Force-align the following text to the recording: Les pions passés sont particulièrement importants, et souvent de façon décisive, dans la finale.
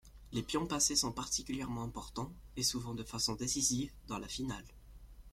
Les 0.31 0.41
pions 0.41 0.65
passés 0.65 0.95
sont 0.95 1.11
particulièrement 1.11 1.83
importants, 1.83 2.33
et 2.55 2.63
souvent 2.63 2.95
de 2.95 3.03
façon 3.03 3.35
décisive, 3.35 3.91
dans 4.07 4.17
la 4.17 4.27
finale. 4.27 4.65